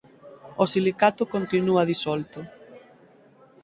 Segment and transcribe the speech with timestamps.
[0.63, 2.39] O silicato continúa disolto.